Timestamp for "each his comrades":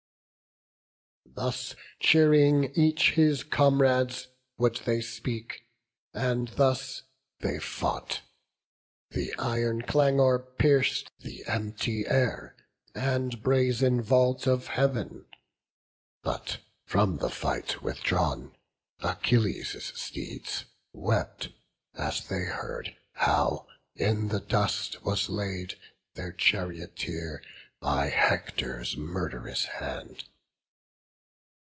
2.75-4.27